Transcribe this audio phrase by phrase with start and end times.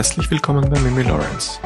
[0.00, 1.60] Herzlich willkommen bei Mimi Lawrence,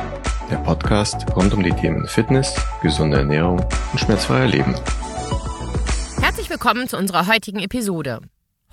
[0.50, 3.61] der Podcast rund um die Themen Fitness, gesunde Ernährung
[3.93, 4.75] und schmerzfreier Leben.
[6.21, 8.18] Herzlich willkommen zu unserer heutigen Episode.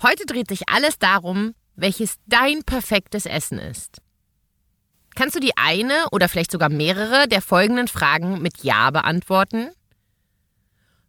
[0.02, 4.02] Heute dreht sich alles darum, welches dein perfektes Essen ist.
[5.14, 9.68] Kannst du die eine oder vielleicht sogar mehrere der folgenden Fragen mit Ja beantworten?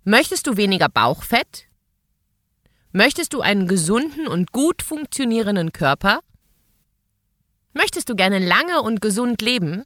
[0.04, 1.70] Möchtest du weniger Bauchfett?
[2.92, 6.20] Möchtest du einen gesunden und gut funktionierenden Körper?
[7.74, 9.84] Möchtest du gerne lange und gesund leben?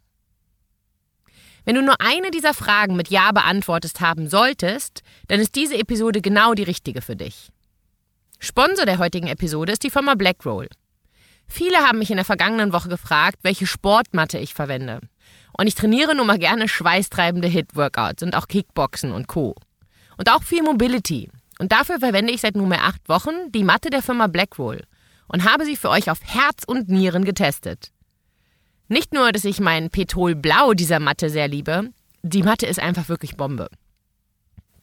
[1.64, 6.22] Wenn du nur eine dieser Fragen mit Ja beantwortest haben solltest, dann ist diese Episode
[6.22, 7.50] genau die richtige für dich.
[8.40, 10.68] Sponsor der heutigen Episode ist die Firma Blackroll.
[11.48, 15.00] Viele haben mich in der vergangenen Woche gefragt, welche Sportmatte ich verwende.
[15.58, 19.56] Und ich trainiere nun mal gerne schweißtreibende Hit-Workouts und auch Kickboxen und Co.
[20.18, 21.30] Und auch viel Mobility.
[21.58, 24.84] Und dafür verwende ich seit nunmehr acht Wochen die Matte der Firma Blackroll
[25.28, 27.92] und habe sie für euch auf Herz und Nieren getestet.
[28.88, 31.90] Nicht nur, dass ich mein Petrol Blau dieser Matte sehr liebe,
[32.24, 33.70] die Matte ist einfach wirklich Bombe.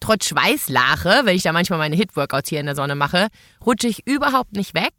[0.00, 3.28] Trotz Schweißlache, wenn ich da manchmal meine Hit-Workouts hier in der Sonne mache,
[3.64, 4.92] rutsche ich überhaupt nicht weg.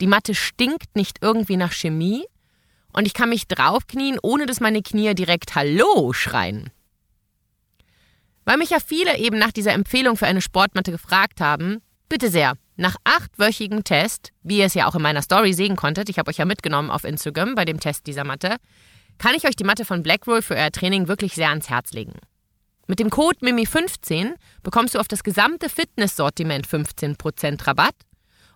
[0.00, 2.24] Die Matte stinkt nicht irgendwie nach Chemie
[2.92, 6.70] und ich kann mich draufknien, ohne dass meine Knie direkt Hallo schreien.
[8.44, 12.54] Weil mich ja viele eben nach dieser Empfehlung für eine Sportmatte gefragt haben, bitte sehr,
[12.76, 16.30] nach achtwöchigem Test, wie ihr es ja auch in meiner Story sehen konntet, ich habe
[16.30, 18.56] euch ja mitgenommen auf Instagram bei dem Test dieser Matte,
[19.18, 22.14] kann ich euch die Matte von Blackroll für euer Training wirklich sehr ans Herz legen.
[22.86, 27.94] Mit dem Code MIMI15 bekommst du auf das gesamte Fitnesssortiment 15% Rabatt.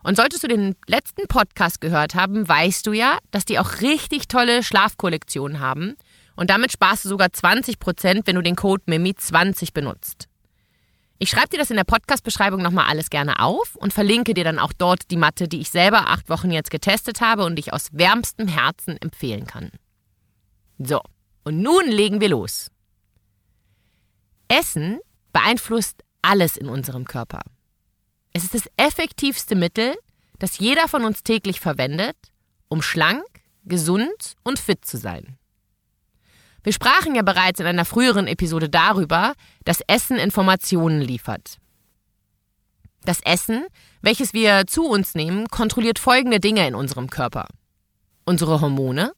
[0.03, 4.27] Und solltest du den letzten Podcast gehört haben, weißt du ja, dass die auch richtig
[4.27, 5.95] tolle Schlafkollektionen haben.
[6.35, 10.27] Und damit sparst du sogar 20%, wenn du den Code MIMI20 benutzt.
[11.19, 14.59] Ich schreibe dir das in der Podcast-Beschreibung nochmal alles gerne auf und verlinke dir dann
[14.59, 17.89] auch dort die Matte, die ich selber acht Wochen jetzt getestet habe und ich aus
[17.91, 19.71] wärmstem Herzen empfehlen kann.
[20.77, 21.01] So,
[21.43, 22.69] und nun legen wir los.
[24.47, 24.99] Essen
[25.33, 27.41] beeinflusst alles in unserem Körper.
[28.33, 29.95] Es ist das effektivste Mittel,
[30.37, 32.15] das jeder von uns täglich verwendet,
[32.67, 33.25] um schlank,
[33.63, 35.37] gesund und fit zu sein.
[36.63, 41.57] Wir sprachen ja bereits in einer früheren Episode darüber, dass Essen Informationen liefert.
[43.03, 43.65] Das Essen,
[44.01, 47.47] welches wir zu uns nehmen, kontrolliert folgende Dinge in unserem Körper.
[48.25, 49.13] Unsere Hormone,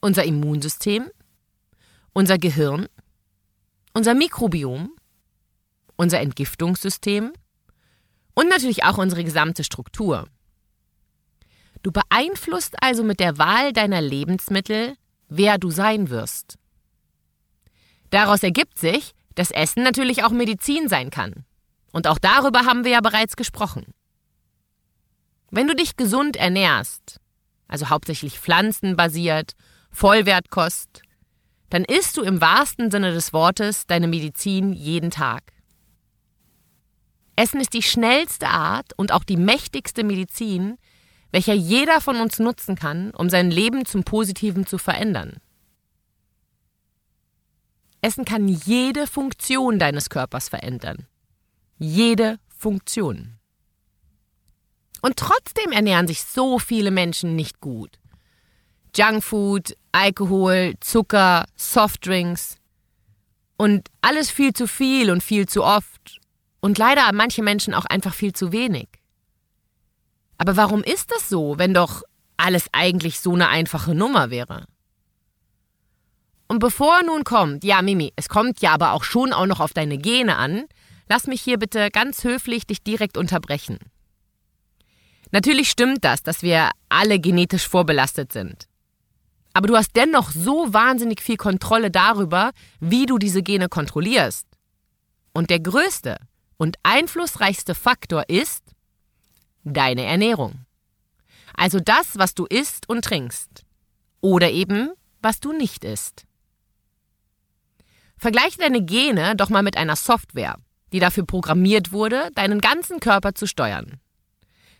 [0.00, 1.10] unser Immunsystem,
[2.14, 2.86] unser Gehirn,
[3.92, 4.92] unser Mikrobiom,
[5.96, 7.32] unser Entgiftungssystem
[8.34, 10.28] und natürlich auch unsere gesamte Struktur.
[11.82, 14.96] Du beeinflusst also mit der Wahl deiner Lebensmittel
[15.28, 16.56] wer du sein wirst.
[18.10, 21.44] Daraus ergibt sich, dass Essen natürlich auch Medizin sein kann.
[21.92, 23.94] Und auch darüber haben wir ja bereits gesprochen.
[25.50, 27.20] Wenn du dich gesund ernährst,
[27.68, 29.52] also hauptsächlich pflanzenbasiert,
[29.90, 31.02] Vollwertkost,
[31.70, 35.52] dann isst du im wahrsten Sinne des Wortes deine Medizin jeden Tag.
[37.36, 40.76] Essen ist die schnellste Art und auch die mächtigste Medizin,
[41.30, 45.38] welcher jeder von uns nutzen kann, um sein Leben zum Positiven zu verändern.
[48.00, 51.06] Essen kann jede Funktion deines Körpers verändern.
[51.78, 53.38] Jede Funktion.
[55.02, 57.98] Und trotzdem ernähren sich so viele Menschen nicht gut.
[58.96, 62.56] Junkfood, Alkohol, Zucker, Softdrinks
[63.56, 66.20] und alles viel zu viel und viel zu oft.
[66.60, 68.88] Und leider manche Menschen auch einfach viel zu wenig.
[70.38, 72.02] Aber warum ist das so, wenn doch
[72.36, 74.66] alles eigentlich so eine einfache Nummer wäre?
[76.46, 79.74] Und bevor nun kommt, ja Mimi, es kommt ja aber auch schon auch noch auf
[79.74, 80.64] deine Gene an,
[81.08, 83.78] lass mich hier bitte ganz höflich dich direkt unterbrechen.
[85.30, 88.66] Natürlich stimmt das, dass wir alle genetisch vorbelastet sind.
[89.52, 94.46] Aber du hast dennoch so wahnsinnig viel Kontrolle darüber, wie du diese Gene kontrollierst.
[95.32, 96.16] Und der größte
[96.56, 98.62] und einflussreichste Faktor ist,
[99.74, 100.66] deine Ernährung.
[101.54, 103.64] Also das, was du isst und trinkst.
[104.20, 106.24] Oder eben, was du nicht isst.
[108.16, 110.56] Vergleiche deine Gene doch mal mit einer Software,
[110.92, 114.00] die dafür programmiert wurde, deinen ganzen Körper zu steuern.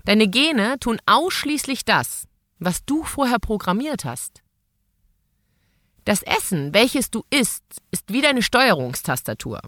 [0.04, 2.26] Deine Gene tun ausschließlich das,
[2.58, 4.42] was du vorher programmiert hast.
[6.04, 9.60] Das Essen, welches du isst, ist wie deine Steuerungstastatur.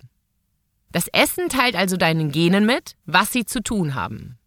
[0.90, 4.39] Das Essen teilt also deinen Genen mit, was sie zu tun haben.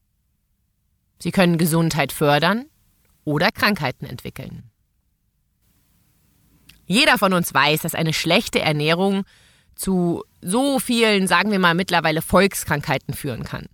[1.24, 2.66] Sie können Gesundheit fördern
[3.24, 4.64] oder Krankheiten entwickeln.
[6.86, 9.24] Jeder von uns weiß, dass eine schlechte Ernährung
[9.74, 13.68] zu so vielen, sagen wir mal, mittlerweile Volkskrankheiten führen kann.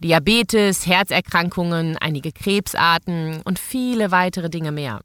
[0.00, 5.02] Diabetes, Herzerkrankungen, einige Krebsarten und viele weitere Dinge mehr.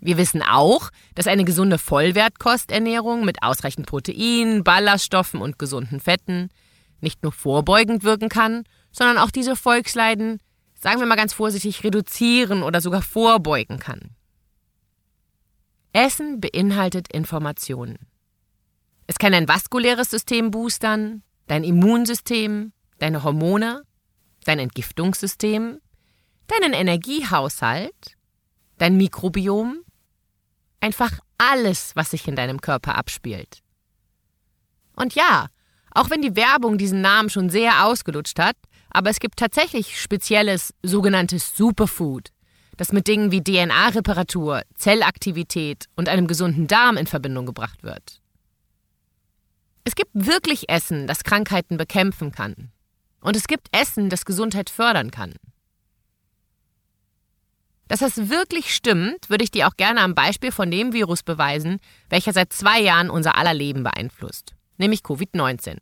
[0.00, 6.48] Wir wissen auch, dass eine gesunde Vollwertkosternährung mit ausreichend Protein, Ballaststoffen und gesunden Fetten
[7.02, 8.64] nicht nur vorbeugend wirken kann,
[8.96, 10.40] sondern auch diese Volksleiden,
[10.74, 14.10] sagen wir mal ganz vorsichtig, reduzieren oder sogar vorbeugen kann.
[15.92, 17.98] Essen beinhaltet Informationen.
[19.06, 23.82] Es kann dein vaskuläres System boostern, dein Immunsystem, deine Hormone,
[24.44, 25.80] dein Entgiftungssystem,
[26.46, 28.16] deinen Energiehaushalt,
[28.78, 29.84] dein Mikrobiom,
[30.84, 33.62] Einfach alles, was sich in deinem Körper abspielt.
[34.96, 35.46] Und ja,
[35.92, 38.54] auch wenn die Werbung diesen Namen schon sehr ausgelutscht hat,
[38.94, 42.30] aber es gibt tatsächlich spezielles sogenanntes Superfood,
[42.76, 48.20] das mit Dingen wie DNA-Reparatur, Zellaktivität und einem gesunden Darm in Verbindung gebracht wird.
[49.82, 52.70] Es gibt wirklich Essen, das Krankheiten bekämpfen kann.
[53.20, 55.34] Und es gibt Essen, das Gesundheit fördern kann.
[57.88, 61.80] Dass das wirklich stimmt, würde ich dir auch gerne am Beispiel von dem Virus beweisen,
[62.08, 65.78] welcher seit zwei Jahren unser aller Leben beeinflusst, nämlich Covid-19.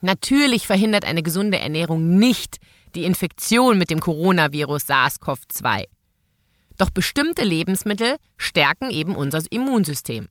[0.00, 2.58] Natürlich verhindert eine gesunde Ernährung nicht
[2.94, 5.86] die Infektion mit dem Coronavirus SARS-CoV-2.
[6.78, 10.28] Doch bestimmte Lebensmittel stärken eben unser Immunsystem.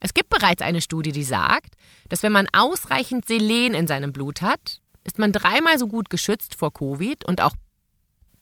[0.00, 1.74] Es gibt bereits eine Studie, die sagt,
[2.08, 6.54] dass wenn man ausreichend Selen in seinem Blut hat, ist man dreimal so gut geschützt
[6.54, 7.54] vor Covid und auch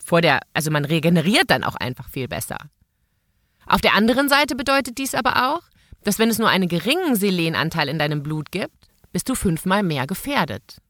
[0.05, 2.59] vor der, also man regeneriert dann auch einfach viel besser.
[3.67, 5.63] Auf der anderen Seite bedeutet dies aber auch,
[6.05, 8.86] dass wenn es nur einen geringen Selenanteil in deinem Blut gibt,
[9.17, 10.83] bist du fünfmal mehr gefährdet.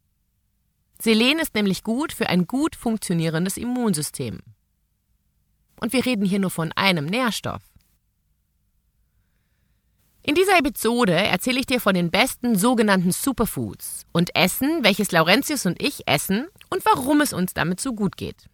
[1.00, 4.40] Selen ist nämlich gut für ein gut funktionierendes Immunsystem.
[5.80, 7.62] Und wir reden hier nur von einem Nährstoff.
[10.24, 15.64] In dieser Episode erzähle ich dir von den besten sogenannten Superfoods und Essen, welches Laurentius
[15.64, 18.48] und ich essen und warum es uns damit so gut geht.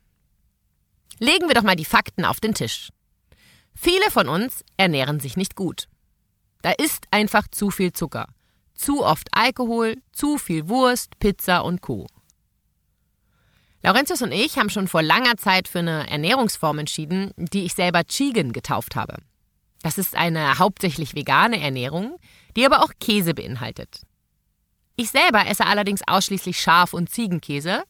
[1.19, 2.91] Legen wir doch mal die Fakten auf den Tisch.
[3.75, 5.89] Viele von uns ernähren sich nicht gut.
[6.61, 8.27] Da ist einfach zu viel Zucker,
[8.75, 12.07] zu oft Alkohol, zu viel Wurst, Pizza und Co.
[13.83, 18.05] Laurentius und ich haben schon vor langer Zeit für eine Ernährungsform entschieden, die ich selber
[18.05, 19.17] Chigen getauft habe.
[19.83, 22.17] Das ist eine hauptsächlich vegane Ernährung,
[22.57, 24.03] die aber auch Käse beinhaltet.
[24.95, 27.83] Ich selber esse allerdings ausschließlich Schaf- und Ziegenkäse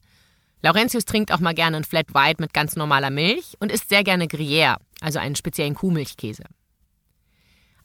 [0.63, 4.05] Laurentius trinkt auch mal gerne ein Flat White mit ganz normaler Milch und isst sehr
[4.05, 6.43] gerne Gruyère, also einen speziellen Kuhmilchkäse.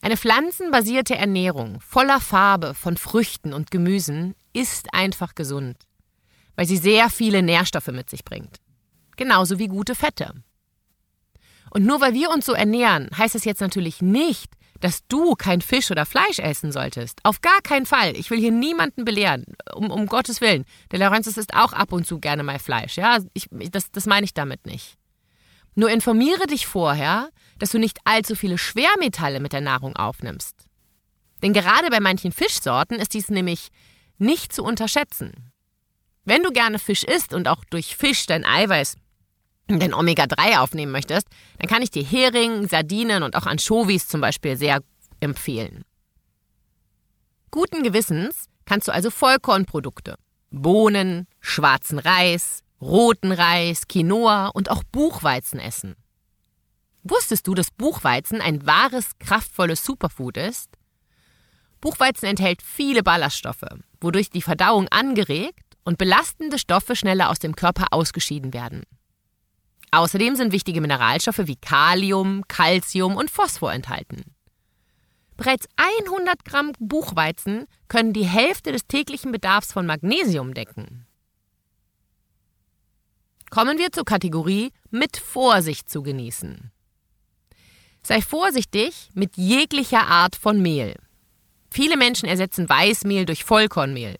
[0.01, 5.77] Eine pflanzenbasierte Ernährung voller Farbe von Früchten und Gemüsen ist einfach gesund,
[6.57, 8.59] weil sie sehr viele Nährstoffe mit sich bringt.
[9.17, 10.35] Genauso wie gute Fette.
[11.71, 15.61] Und nur weil wir uns so ernähren, heißt es jetzt natürlich nicht, dass du kein
[15.61, 17.19] Fisch oder Fleisch essen solltest.
[17.25, 18.17] Auf gar keinen Fall.
[18.17, 19.45] Ich will hier niemanden belehren.
[19.75, 20.65] Um, um Gottes Willen.
[20.93, 22.97] Der Lawrence isst auch ab und zu gerne mal Fleisch.
[22.97, 24.97] Ja, ich, das, das meine ich damit nicht.
[25.75, 30.67] Nur informiere dich vorher, dass du nicht allzu viele Schwermetalle mit der Nahrung aufnimmst.
[31.43, 33.69] Denn gerade bei manchen Fischsorten ist dies nämlich
[34.19, 35.53] nicht zu unterschätzen.
[36.25, 38.97] Wenn du gerne Fisch isst und auch durch Fisch dein Eiweiß
[39.69, 41.27] dein Omega-3 aufnehmen möchtest,
[41.59, 44.81] dann kann ich dir Hering, Sardinen und auch Anchovies zum Beispiel sehr
[45.21, 45.85] empfehlen.
[47.51, 50.17] Guten Gewissens kannst du also Vollkornprodukte,
[50.51, 55.97] Bohnen, schwarzen Reis, roten Reis, Quinoa und auch Buchweizen essen.
[57.11, 60.71] Wusstest du, dass Buchweizen ein wahres, kraftvolles Superfood ist?
[61.81, 63.65] Buchweizen enthält viele Ballaststoffe,
[64.01, 68.83] wodurch die Verdauung angeregt und belastende Stoffe schneller aus dem Körper ausgeschieden werden.
[69.91, 74.25] Außerdem sind wichtige Mineralstoffe wie Kalium, Calcium und Phosphor enthalten.
[75.39, 81.07] Bereits 100 Gramm Buchweizen können die Hälfte des täglichen Bedarfs von Magnesium decken.
[83.51, 86.71] Kommen wir zur Kategorie mit Vorsicht zu genießen.
[88.09, 90.95] Sei vorsichtig mit jeglicher Art von Mehl.
[91.71, 94.17] Viele Menschen ersetzen Weißmehl durch Vollkornmehl.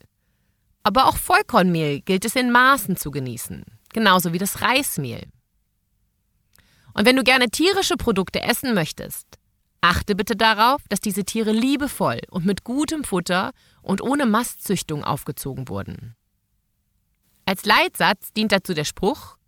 [0.83, 3.65] Aber auch Vollkornmehl gilt es in Maßen zu genießen,
[3.95, 5.31] genauso wie das Reismehl.
[6.93, 9.27] Und wenn du gerne tierische Produkte essen möchtest,
[9.81, 15.71] achte bitte darauf, dass diese Tiere liebevoll und mit gutem Futter und ohne Mastzüchtung aufgezogen
[15.71, 16.15] wurden.
[17.47, 19.39] Als Leitsatz dient dazu der Spruch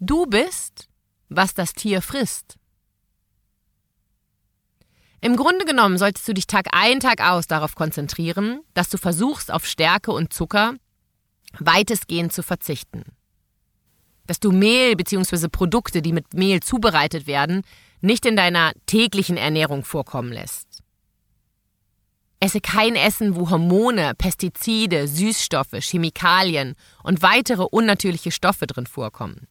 [0.00, 0.90] Du bist,
[1.30, 2.59] was das Tier frisst.
[5.20, 9.52] Im Grunde genommen solltest du dich Tag ein, Tag aus darauf konzentrieren, dass du versuchst,
[9.52, 10.74] auf Stärke und Zucker
[11.58, 13.04] weitestgehend zu verzichten
[14.30, 15.48] dass du Mehl bzw.
[15.48, 17.62] Produkte, die mit Mehl zubereitet werden,
[18.00, 20.68] nicht in deiner täglichen Ernährung vorkommen lässt.
[22.38, 29.48] Esse kein Essen, wo Hormone, Pestizide, Süßstoffe, Chemikalien und weitere unnatürliche Stoffe drin vorkommen.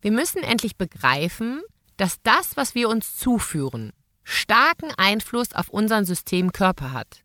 [0.00, 1.62] Wir müssen endlich begreifen,
[1.96, 3.92] dass das, was wir uns zuführen,
[4.24, 7.22] starken Einfluss auf unseren Systemkörper hat.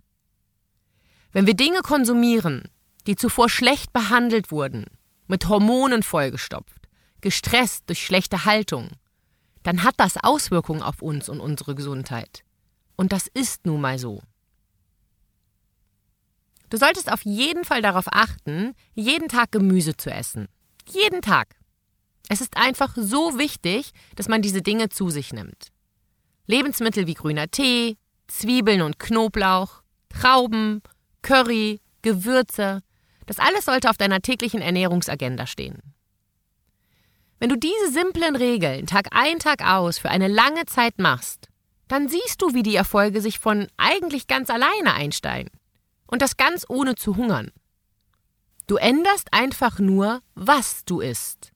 [1.31, 2.63] Wenn wir Dinge konsumieren,
[3.07, 4.85] die zuvor schlecht behandelt wurden,
[5.27, 6.87] mit Hormonen vollgestopft,
[7.21, 8.89] gestresst durch schlechte Haltung,
[9.63, 12.43] dann hat das Auswirkungen auf uns und unsere Gesundheit.
[12.95, 14.21] Und das ist nun mal so.
[16.69, 20.47] Du solltest auf jeden Fall darauf achten, jeden Tag Gemüse zu essen.
[20.87, 21.55] Jeden Tag.
[22.29, 25.71] Es ist einfach so wichtig, dass man diese Dinge zu sich nimmt.
[26.47, 27.97] Lebensmittel wie grüner Tee,
[28.27, 30.81] Zwiebeln und Knoblauch, Trauben,
[31.21, 32.81] Curry, Gewürze,
[33.25, 35.79] das alles sollte auf deiner täglichen Ernährungsagenda stehen.
[37.39, 41.47] Wenn du diese simplen Regeln Tag ein, Tag aus für eine lange Zeit machst,
[41.87, 45.51] dann siehst du, wie die Erfolge sich von eigentlich ganz alleine einsteigen.
[46.05, 47.51] Und das ganz ohne zu hungern.
[48.67, 51.51] Du änderst einfach nur, was du isst.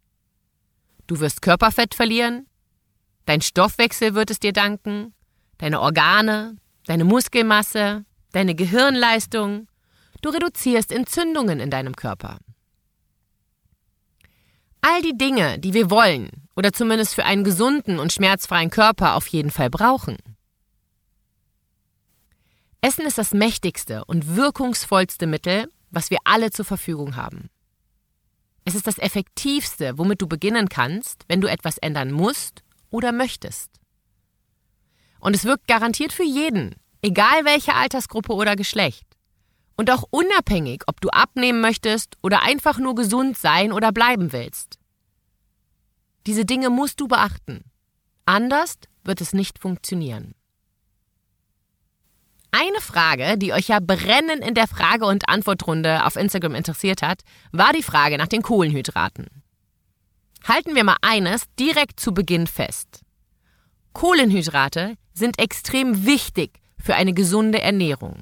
[1.08, 2.48] Du wirst Körperfett verlieren,
[3.26, 5.14] dein Stoffwechsel wird es dir danken,
[5.58, 9.68] deine Organe, deine Muskelmasse, deine Gehirnleistung,
[10.22, 12.40] du reduzierst Entzündungen in deinem Körper.
[14.82, 19.28] All die Dinge, die wir wollen oder zumindest für einen gesunden und schmerzfreien Körper auf
[19.28, 20.18] jeden Fall brauchen.
[22.82, 27.50] Essen ist das mächtigste und wirkungsvollste Mittel, was wir alle zur Verfügung haben.
[28.66, 33.70] Es ist das effektivste, womit du beginnen kannst, wenn du etwas ändern musst oder möchtest.
[35.20, 39.06] Und es wirkt garantiert für jeden, egal welche Altersgruppe oder Geschlecht.
[39.78, 44.80] Und auch unabhängig, ob du abnehmen möchtest oder einfach nur gesund sein oder bleiben willst.
[46.26, 47.66] Diese Dinge musst du beachten.
[48.26, 50.34] Anders wird es nicht funktionieren.
[52.58, 57.20] Eine Frage, die euch ja brennend in der Frage- und Antwortrunde auf Instagram interessiert hat,
[57.52, 59.28] war die Frage nach den Kohlenhydraten.
[60.48, 63.02] Halten wir mal eines direkt zu Beginn fest.
[63.92, 68.20] Kohlenhydrate sind extrem wichtig für eine gesunde Ernährung.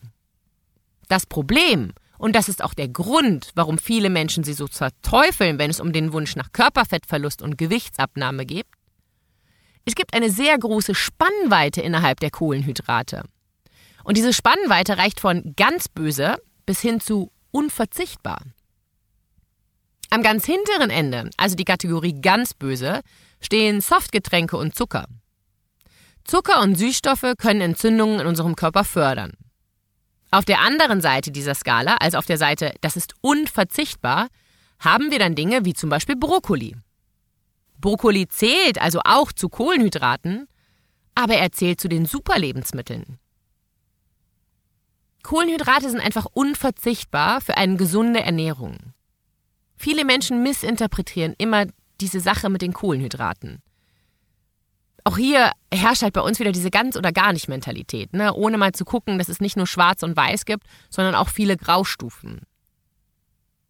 [1.09, 5.69] Das Problem, und das ist auch der Grund, warum viele Menschen sie so zerteufeln, wenn
[5.69, 8.65] es um den Wunsch nach Körperfettverlust und Gewichtsabnahme geht,
[9.85, 13.25] es gibt eine sehr große Spannweite innerhalb der Kohlenhydrate.
[14.03, 18.41] Und diese Spannweite reicht von ganz böse bis hin zu unverzichtbar.
[20.10, 23.01] Am ganz hinteren Ende, also die Kategorie ganz böse,
[23.41, 25.07] stehen Softgetränke und Zucker.
[26.24, 29.33] Zucker und Süßstoffe können Entzündungen in unserem Körper fördern.
[30.31, 34.27] Auf der anderen Seite dieser Skala, also auf der Seite, das ist unverzichtbar,
[34.79, 36.75] haben wir dann Dinge wie zum Beispiel Brokkoli.
[37.79, 40.48] Brokkoli zählt also auch zu Kohlenhydraten,
[41.15, 43.19] aber er zählt zu den Superlebensmitteln.
[45.23, 48.77] Kohlenhydrate sind einfach unverzichtbar für eine gesunde Ernährung.
[49.77, 51.65] Viele Menschen missinterpretieren immer
[51.99, 53.61] diese Sache mit den Kohlenhydraten.
[55.05, 58.33] Auch hier herrscht halt bei uns wieder diese ganz oder gar nicht Mentalität, ne?
[58.33, 61.57] ohne mal zu gucken, dass es nicht nur schwarz und weiß gibt, sondern auch viele
[61.57, 62.41] Graustufen.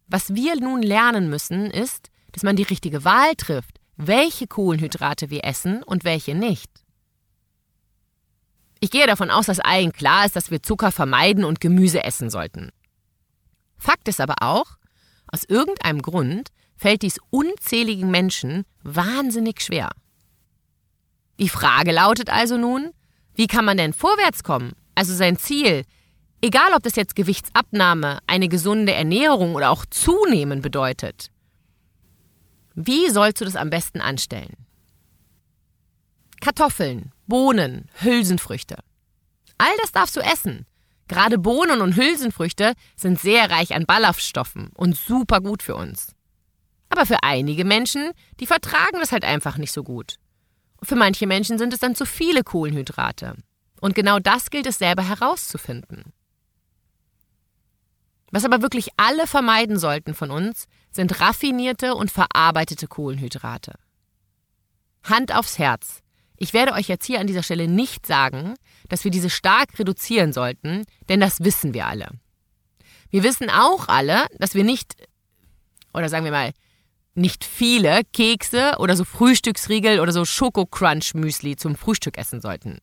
[0.06, 5.44] Was wir nun lernen müssen, ist, dass man die richtige Wahl trifft, welche Kohlenhydrate wir
[5.44, 6.83] essen und welche nicht.
[8.84, 12.28] Ich gehe davon aus, dass allen klar ist, dass wir Zucker vermeiden und Gemüse essen
[12.28, 12.68] sollten.
[13.78, 14.76] Fakt ist aber auch,
[15.26, 19.88] aus irgendeinem Grund fällt dies unzähligen Menschen wahnsinnig schwer.
[21.40, 22.90] Die Frage lautet also nun,
[23.34, 24.72] wie kann man denn vorwärts kommen?
[24.94, 25.84] Also sein Ziel,
[26.42, 31.30] egal ob das jetzt Gewichtsabnahme, eine gesunde Ernährung oder auch Zunehmen bedeutet.
[32.74, 34.58] Wie sollst du das am besten anstellen?
[36.42, 38.76] Kartoffeln, Bohnen, Hülsenfrüchte.
[39.58, 40.66] All das darfst du essen.
[41.08, 46.14] Gerade Bohnen und Hülsenfrüchte sind sehr reich an Ballaststoffen und super gut für uns.
[46.88, 50.18] Aber für einige Menschen, die vertragen das halt einfach nicht so gut.
[50.82, 53.36] für manche Menschen sind es dann zu viele Kohlenhydrate.
[53.80, 56.12] Und genau das gilt es selber herauszufinden.
[58.30, 63.74] Was aber wirklich alle vermeiden sollten von uns, sind raffinierte und verarbeitete Kohlenhydrate.
[65.04, 66.03] Hand aufs Herz.
[66.44, 68.56] Ich werde euch jetzt hier an dieser Stelle nicht sagen,
[68.90, 72.10] dass wir diese stark reduzieren sollten, denn das wissen wir alle.
[73.08, 74.94] Wir wissen auch alle, dass wir nicht,
[75.94, 76.52] oder sagen wir mal,
[77.14, 82.76] nicht viele Kekse oder so Frühstücksriegel oder so Schoko-Crunch-Müsli zum Frühstück essen sollten.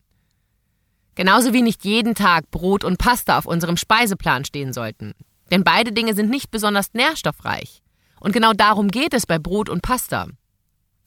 [1.14, 5.12] Genauso wie nicht jeden Tag Brot und Pasta auf unserem Speiseplan stehen sollten.
[5.52, 7.80] Denn beide Dinge sind nicht besonders nährstoffreich.
[8.18, 10.26] Und genau darum geht es bei Brot und Pasta.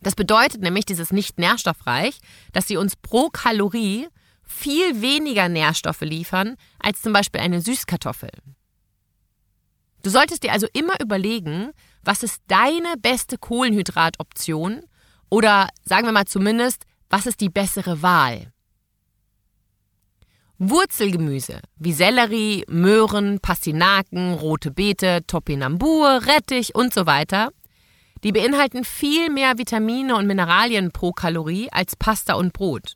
[0.02, 2.20] Das bedeutet nämlich, dieses nicht nährstoffreich,
[2.54, 4.08] dass sie uns pro Kalorie
[4.44, 8.30] viel weniger Nährstoffe liefern als zum Beispiel eine Süßkartoffel.
[10.04, 11.72] Du solltest dir also immer überlegen,
[12.04, 14.84] was ist deine beste Kohlenhydratoption
[15.30, 18.52] oder sagen wir mal zumindest, was ist die bessere Wahl?
[20.58, 27.50] Wurzelgemüse wie Sellerie, Möhren, Pastinaken, rote Beete, Topinambur, Rettich und so weiter,
[28.26, 32.96] die beinhalten viel mehr Vitamine und Mineralien pro Kalorie als Pasta und Brot.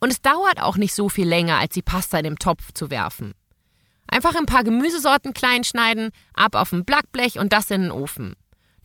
[0.00, 2.90] Und es dauert auch nicht so viel länger, als die Pasta in den Topf zu
[2.90, 3.34] werfen.
[4.08, 8.34] Einfach ein paar Gemüsesorten klein schneiden, ab auf ein Backblech und das in den Ofen.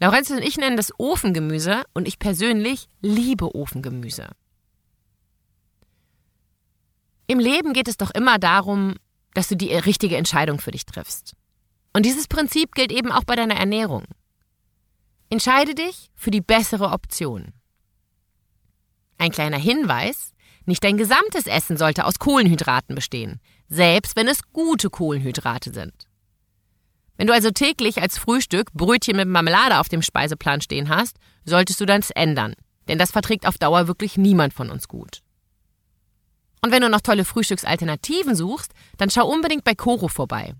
[0.02, 4.28] Lorenz und ich nennen das Ofengemüse und ich persönlich liebe Ofengemüse.
[7.28, 8.96] Im Leben geht es doch immer darum,
[9.34, 11.36] dass du die richtige Entscheidung für dich triffst.
[11.94, 14.04] Und dieses Prinzip gilt eben auch bei deiner Ernährung.
[15.30, 17.52] Entscheide dich für die bessere Option.
[19.18, 20.34] Ein kleiner Hinweis,
[20.66, 26.08] nicht dein gesamtes Essen sollte aus Kohlenhydraten bestehen, selbst wenn es gute Kohlenhydrate sind.
[27.18, 31.82] Wenn du also täglich als Frühstück Brötchen mit Marmelade auf dem Speiseplan stehen hast, solltest
[31.82, 32.54] du das ändern,
[32.88, 35.24] denn das verträgt auf Dauer wirklich niemand von uns gut.
[36.62, 40.54] Und wenn du noch tolle Frühstücksalternativen suchst, dann schau unbedingt bei Coro vorbei.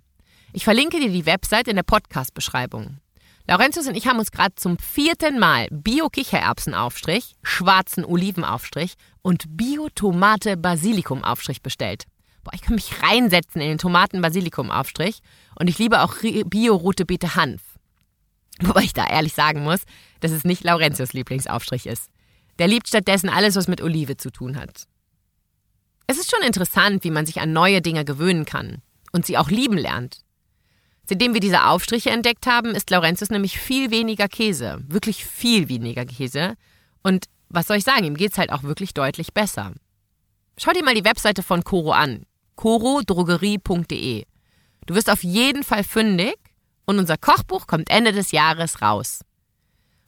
[0.52, 3.00] Ich verlinke dir die Website in der Podcast-Beschreibung.
[3.50, 12.04] Laurentius und ich haben uns gerade zum vierten Mal Bio-Kichererbsenaufstrich, schwarzen Olivenaufstrich und Bio-Tomate-Basilikum-Aufstrich bestellt.
[12.44, 15.22] Boah, ich kann mich reinsetzen in den Tomaten-Basilikum-Aufstrich
[15.58, 17.62] und ich liebe auch Bio-Rote Beete Hanf.
[18.62, 19.84] Wobei ich da ehrlich sagen muss,
[20.20, 22.12] dass es nicht Laurentius Lieblingsaufstrich ist.
[22.60, 24.90] Der liebt stattdessen alles, was mit Olive zu tun hat.
[26.08, 28.82] Es ist schon interessant, wie man sich an neue Dinge gewöhnen kann
[29.14, 30.26] und sie auch lieben lernt.
[31.10, 34.80] Seitdem wir diese Aufstriche entdeckt haben, ist Laurentius nämlich viel weniger Käse.
[34.88, 36.56] Wirklich viel weniger Käse.
[37.02, 39.74] Und was soll ich sagen, ihm geht's halt auch wirklich deutlich besser.
[40.58, 42.26] Schau dir mal die Webseite von Coro an.
[42.56, 44.26] corodrogerie.de.
[44.86, 46.36] Du wirst auf jeden Fall fündig
[46.86, 49.22] und unser Kochbuch kommt Ende des Jahres raus.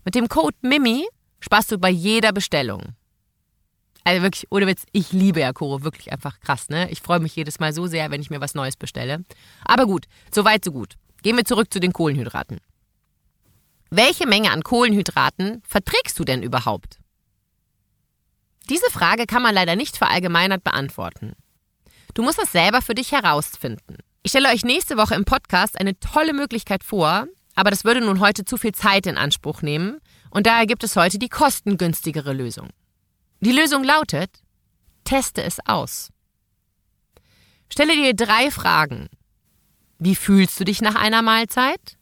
[0.03, 1.07] Mit dem Code MIMI
[1.39, 2.95] sparst du bei jeder Bestellung.
[4.09, 6.89] Also wirklich, ohne Witz, ich liebe ja Koro, wirklich einfach krass, ne?
[6.89, 9.23] Ich freue mich jedes Mal so sehr, wenn ich mir was Neues bestelle.
[9.63, 10.95] Aber gut, so weit, so gut.
[11.21, 12.59] Gehen wir zurück zu den Kohlenhydraten.
[13.91, 16.97] Welche Menge an Kohlenhydraten verträgst du denn überhaupt?
[18.67, 21.33] Diese Frage kann man leider nicht verallgemeinert beantworten.
[22.15, 23.97] Du musst das selber für dich herausfinden.
[24.23, 28.21] Ich stelle euch nächste Woche im Podcast eine tolle Möglichkeit vor, aber das würde nun
[28.21, 29.99] heute zu viel Zeit in Anspruch nehmen
[30.31, 32.69] und daher gibt es heute die kostengünstigere Lösung.
[33.41, 34.43] Die Lösung lautet,
[35.05, 36.11] teste es aus.
[37.71, 39.09] Stelle dir drei Fragen.
[39.97, 41.97] Wie fühlst du dich nach einer Mahlzeit?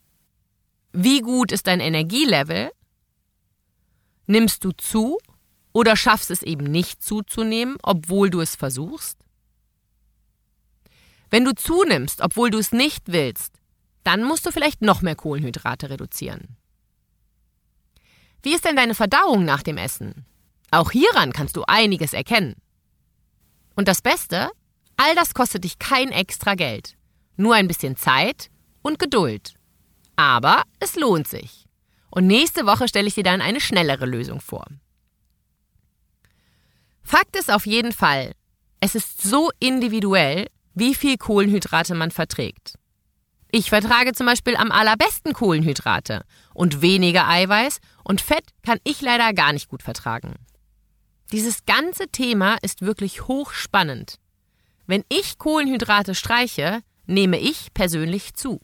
[0.93, 2.71] Wie gut ist dein Energielevel?
[4.25, 5.19] Nimmst du zu
[5.73, 9.19] oder schaffst es eben nicht zuzunehmen, obwohl du es versuchst?
[11.29, 13.53] Wenn du zunimmst, obwohl du es nicht willst,
[14.03, 16.57] dann musst du vielleicht noch mehr Kohlenhydrate reduzieren.
[18.41, 20.25] Wie ist denn deine Verdauung nach dem Essen?
[20.71, 22.55] Auch hieran kannst du einiges erkennen.
[23.75, 24.49] Und das Beste,
[24.97, 26.97] all das kostet dich kein extra Geld,
[27.35, 28.49] nur ein bisschen Zeit
[28.81, 29.53] und Geduld.
[30.15, 31.65] Aber es lohnt sich.
[32.09, 34.65] Und nächste Woche stelle ich dir dann eine schnellere Lösung vor.
[37.03, 38.33] Fakt ist auf jeden Fall,
[38.79, 42.75] es ist so individuell, wie viel Kohlenhydrate man verträgt.
[43.49, 49.33] Ich vertrage zum Beispiel am allerbesten Kohlenhydrate und weniger Eiweiß und Fett kann ich leider
[49.33, 50.35] gar nicht gut vertragen.
[51.31, 54.17] Dieses ganze Thema ist wirklich hochspannend.
[54.85, 58.61] Wenn ich Kohlenhydrate streiche, nehme ich persönlich zu.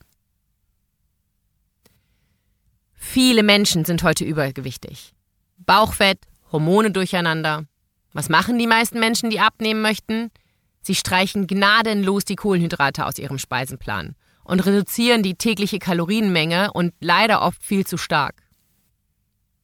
[2.94, 5.14] Viele Menschen sind heute übergewichtig.
[5.58, 6.20] Bauchfett,
[6.52, 7.66] Hormone durcheinander.
[8.14, 10.32] Was machen die meisten Menschen, die abnehmen möchten?
[10.82, 17.42] Sie streichen gnadenlos die Kohlenhydrate aus ihrem Speisenplan und reduzieren die tägliche Kalorienmenge und leider
[17.42, 18.44] oft viel zu stark.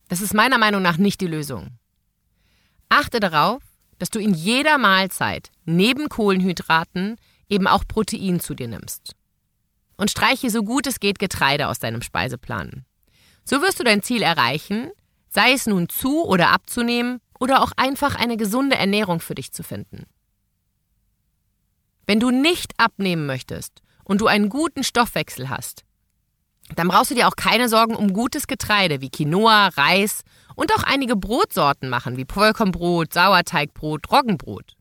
[0.10, 1.79] Das ist meiner Meinung nach nicht die Lösung.
[2.90, 3.62] Achte darauf,
[4.00, 9.16] dass du in jeder Mahlzeit neben Kohlenhydraten eben auch Protein zu dir nimmst.
[9.98, 12.86] Und streiche so gut es geht Getreide aus deinem Speiseplan.
[13.44, 14.92] So wirst du dein Ziel erreichen,
[15.30, 19.64] sei es nun zu oder abzunehmen oder auch einfach eine gesunde Ernährung für dich zu
[19.64, 20.06] finden.
[22.08, 25.84] Wenn du nicht abnehmen möchtest und du einen guten Stoffwechsel hast,
[26.76, 30.22] dann brauchst du dir auch keine Sorgen um gutes Getreide wie Quinoa, Reis
[30.60, 34.76] und auch einige Brotsorten machen, wie Vollkornbrot, Sauerteigbrot, Roggenbrot.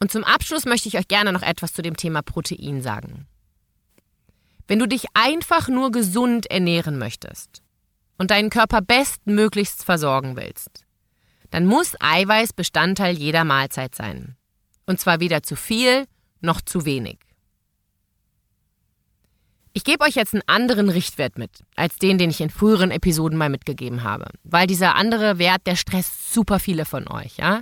[0.00, 3.28] Und zum Abschluss möchte ich euch gerne noch etwas zu dem Thema Protein sagen.
[4.66, 7.62] Wenn du dich einfach nur gesund ernähren möchtest
[8.18, 10.84] und deinen Körper bestmöglichst versorgen willst,
[11.50, 14.36] dann muss Eiweiß Bestandteil jeder Mahlzeit sein.
[14.86, 16.06] Und zwar weder zu viel
[16.40, 17.20] noch zu wenig.
[19.76, 23.36] Ich gebe euch jetzt einen anderen Richtwert mit, als den, den ich in früheren Episoden
[23.36, 24.30] mal mitgegeben habe.
[24.42, 27.60] Weil dieser andere Wert, der stresst super viele von euch, ja?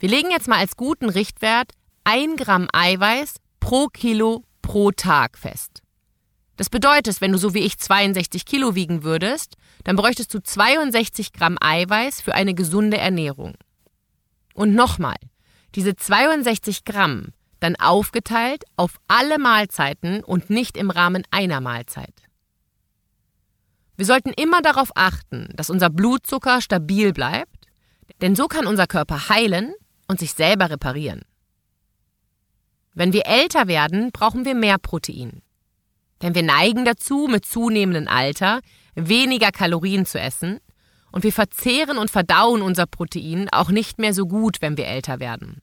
[0.00, 1.70] Wir legen jetzt mal als guten Richtwert
[2.02, 5.82] 1 Gramm Eiweiß pro Kilo pro Tag fest.
[6.56, 9.54] Das bedeutet, wenn du so wie ich 62 Kilo wiegen würdest,
[9.84, 13.54] dann bräuchtest du 62 Gramm Eiweiß für eine gesunde Ernährung.
[14.54, 15.14] Und nochmal,
[15.76, 17.28] diese 62 Gramm
[17.60, 22.14] dann aufgeteilt auf alle Mahlzeiten und nicht im Rahmen einer Mahlzeit.
[23.96, 27.66] Wir sollten immer darauf achten, dass unser Blutzucker stabil bleibt,
[28.20, 29.74] denn so kann unser Körper heilen
[30.06, 31.22] und sich selber reparieren.
[32.94, 35.42] Wenn wir älter werden, brauchen wir mehr Protein.
[36.22, 38.60] Denn wir neigen dazu, mit zunehmendem Alter
[38.94, 40.60] weniger Kalorien zu essen
[41.12, 45.20] und wir verzehren und verdauen unser Protein auch nicht mehr so gut, wenn wir älter
[45.20, 45.60] werden.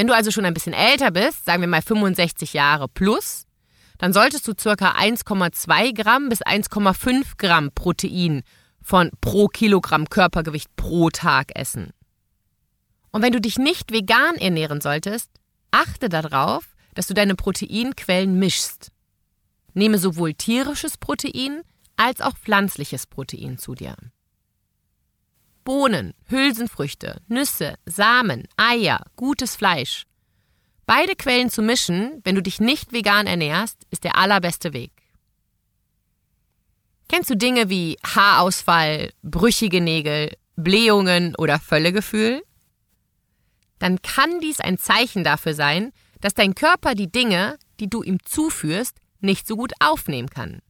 [0.00, 3.44] Wenn du also schon ein bisschen älter bist, sagen wir mal 65 Jahre plus,
[3.98, 4.72] dann solltest du ca.
[4.72, 8.42] 1,2 Gramm bis 1,5 Gramm Protein
[8.80, 11.92] von pro Kilogramm Körpergewicht pro Tag essen.
[13.10, 15.28] Und wenn du dich nicht vegan ernähren solltest,
[15.70, 18.92] achte darauf, dass du deine Proteinquellen mischst.
[19.74, 21.60] Nehme sowohl tierisches Protein
[21.96, 23.96] als auch pflanzliches Protein zu dir.
[25.64, 30.04] Bohnen, Hülsenfrüchte, Nüsse, Samen, Eier, gutes Fleisch.
[30.86, 34.92] Beide Quellen zu mischen, wenn du dich nicht vegan ernährst, ist der allerbeste Weg.
[37.08, 42.42] Kennst du Dinge wie Haarausfall, brüchige Nägel, Blähungen oder Völlegefühl?
[43.78, 48.18] Dann kann dies ein Zeichen dafür sein, dass dein Körper die Dinge, die du ihm
[48.24, 50.60] zuführst, nicht so gut aufnehmen kann.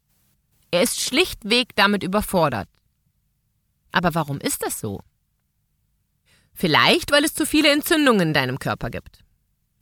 [0.71, 2.69] Er ist schlichtweg damit überfordert.
[3.93, 5.01] Aber warum ist das so?
[6.53, 9.25] Vielleicht, weil es zu viele Entzündungen in deinem Körper gibt.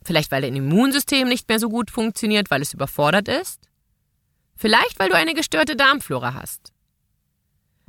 [0.04, 3.60] Vielleicht, weil dein Immunsystem nicht mehr so gut funktioniert, weil es überfordert ist.
[4.56, 6.72] Vielleicht, weil du eine gestörte Darmflora hast.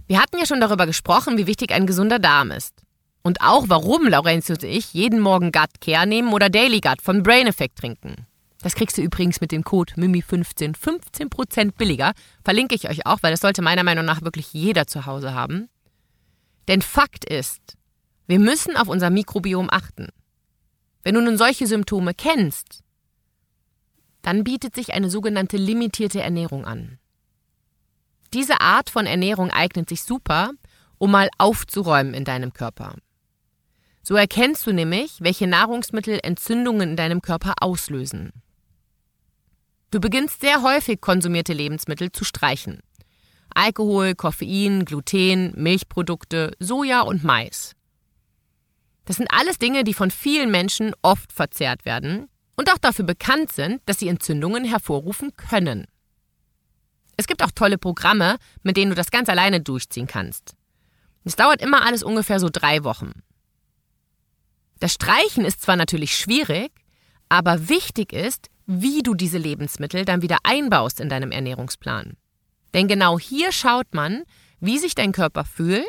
[0.08, 2.74] Wir hatten ja schon darüber gesprochen, wie wichtig ein gesunder Darm ist.
[3.22, 7.22] Und auch warum Laurentius und ich jeden Morgen Gut Care nehmen oder Daily Gut von
[7.22, 8.26] Brain Effect trinken.
[8.62, 12.14] Das kriegst du übrigens mit dem Code MIMI15 15% billiger.
[12.44, 15.70] Verlinke ich euch auch, weil das sollte meiner Meinung nach wirklich jeder zu Hause haben.
[16.70, 17.78] Denn Fakt ist,
[18.28, 20.10] wir müssen auf unser Mikrobiom achten.
[21.02, 22.84] Wenn du nun solche Symptome kennst,
[24.22, 27.00] dann bietet sich eine sogenannte limitierte Ernährung an.
[28.34, 30.52] Diese Art von Ernährung eignet sich super,
[31.00, 32.94] um mal aufzuräumen in deinem Körper.
[34.04, 38.32] So erkennst du nämlich, welche Nahrungsmittel Entzündungen in deinem Körper auslösen.
[39.90, 42.82] Du beginnst sehr häufig konsumierte Lebensmittel zu streichen.
[43.54, 47.76] Alkohol, Koffein, Gluten, Milchprodukte, Soja und Mais.
[49.06, 53.52] Das sind alles Dinge, die von vielen Menschen oft verzehrt werden und auch dafür bekannt
[53.52, 55.88] sind, dass sie Entzündungen hervorrufen können.
[57.18, 60.56] Es gibt auch tolle Programme, mit denen du das ganz alleine durchziehen kannst.
[61.24, 63.12] Es dauert immer alles ungefähr so drei Wochen.
[64.80, 66.72] Das Streichen ist zwar natürlich schwierig,
[67.28, 72.16] aber wichtig ist, wie du diese Lebensmittel dann wieder einbaust in deinem Ernährungsplan.
[72.74, 74.24] Denn genau hier schaut man,
[74.60, 75.86] wie sich dein Körper fühlt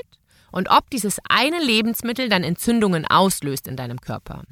[0.53, 4.45] und ob dieses eine Lebensmittel dann Entzündungen auslöst in deinem Körper.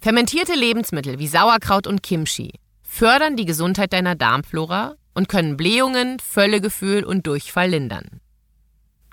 [0.00, 7.04] Fermentierte Lebensmittel wie Sauerkraut und Kimchi fördern die Gesundheit deiner Darmflora und können Blähungen, Völlegefühl
[7.04, 8.20] und Durchfall lindern.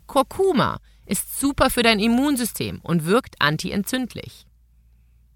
[0.06, 4.46] Kurkuma ist super für dein Immunsystem und wirkt antientzündlich.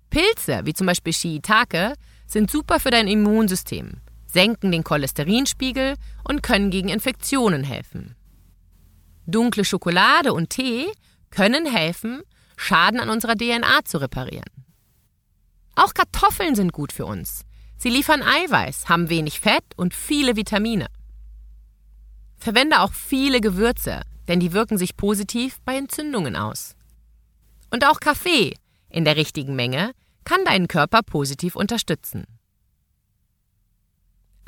[0.10, 1.94] Pilze, wie zum Beispiel Shiitake,
[2.26, 5.96] sind super für dein Immunsystem, senken den Cholesterinspiegel
[6.28, 8.16] und können gegen Infektionen helfen.
[9.26, 10.92] Dunkle Schokolade und Tee
[11.30, 12.24] können helfen,
[12.58, 14.52] Schaden an unserer DNA zu reparieren.
[15.76, 17.44] Auch Kartoffeln sind gut für uns.
[17.78, 20.88] Sie liefern Eiweiß, haben wenig Fett und viele Vitamine.
[22.38, 26.76] Verwende auch viele Gewürze, denn die wirken sich positiv bei Entzündungen aus.
[27.72, 28.54] Und auch Kaffee
[28.90, 32.26] in der richtigen Menge kann deinen Körper positiv unterstützen.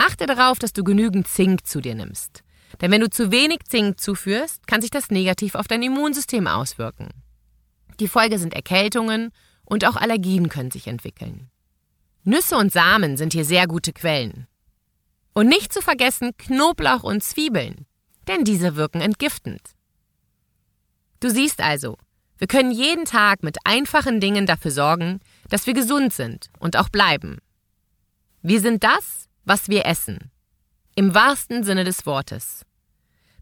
[0.06, 2.44] Achte darauf, dass du genügend Zink zu dir nimmst.
[2.82, 7.10] Denn wenn du zu wenig Zink zuführst, kann sich das negativ auf dein Immunsystem auswirken.
[8.00, 9.32] Die Folge sind Erkältungen
[9.64, 11.50] und auch Allergien können sich entwickeln.
[12.26, 14.48] Nüsse und Samen sind hier sehr gute Quellen.
[15.34, 17.86] Und nicht zu vergessen Knoblauch und Zwiebeln,
[18.28, 19.62] denn diese wirken entgiftend.
[21.22, 21.98] Du siehst also,
[22.38, 26.90] wir können jeden Tag mit einfachen Dingen dafür sorgen, dass wir gesund sind und auch
[26.90, 27.38] bleiben.
[28.42, 30.32] Wir sind das, was wir essen.
[30.96, 32.66] Im wahrsten Sinne des Wortes.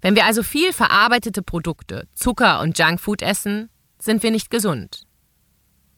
[0.02, 5.06] Wenn wir also viel verarbeitete Produkte, Zucker und Junkfood essen, sind wir nicht gesund.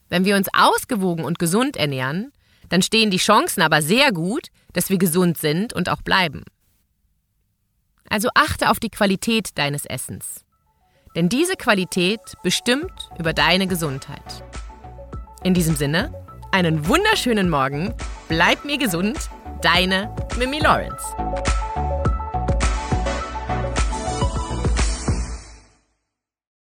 [0.10, 2.34] Wenn wir uns ausgewogen und gesund ernähren,
[2.70, 6.44] dann stehen die Chancen aber sehr gut, dass wir gesund sind und auch bleiben.
[8.10, 10.44] Also achte auf die Qualität deines Essens.
[11.16, 14.44] Denn diese Qualität bestimmt über deine Gesundheit.
[15.44, 16.14] In diesem Sinne,
[16.54, 17.96] einen wunderschönen Morgen,
[18.30, 19.18] bleib mir gesund,
[19.64, 21.04] deine Mimi Lawrence.